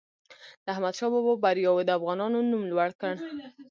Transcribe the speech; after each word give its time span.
د 0.65 0.67
احمدشاه 0.75 1.11
بابا 1.13 1.33
بریاوو 1.43 1.87
د 1.87 1.89
افغانانو 1.97 2.37
نوم 2.51 2.63
لوړ 2.71 2.89
کړ. 3.01 3.13